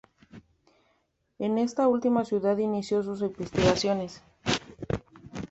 En 1.37 1.59
esta 1.59 1.87
última 1.87 2.25
ciudad 2.25 2.57
inició 2.57 3.03
sus 3.03 3.21
investigaciones. 3.21 4.23